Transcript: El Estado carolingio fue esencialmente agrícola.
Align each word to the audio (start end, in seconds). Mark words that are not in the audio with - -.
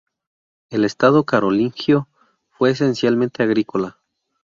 El 0.71 0.83
Estado 0.83 1.25
carolingio 1.25 2.07
fue 2.49 2.71
esencialmente 2.71 3.43
agrícola. 3.43 3.99